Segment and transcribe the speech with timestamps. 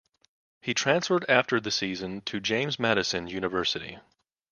[0.61, 3.99] He transferred after the season to James Madison University.